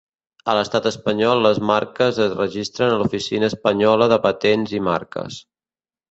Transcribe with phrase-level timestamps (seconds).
[0.51, 5.37] A l'Estat Espanyol les marques es registren a l'Oficina Espanyola de Patents i Marques.